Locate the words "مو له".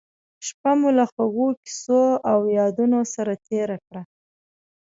0.79-1.05